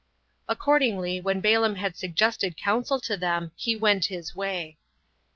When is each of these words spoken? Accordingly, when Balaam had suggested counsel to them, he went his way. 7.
Accordingly, 0.49 1.21
when 1.21 1.41
Balaam 1.41 1.75
had 1.75 1.95
suggested 1.95 2.57
counsel 2.57 2.99
to 3.01 3.15
them, 3.15 3.51
he 3.55 3.75
went 3.75 4.05
his 4.05 4.35
way. 4.35 4.77
7. 4.79 4.79